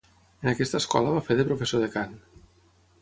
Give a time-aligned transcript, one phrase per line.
[0.45, 2.17] En aquesta escola va fer de professor de cant.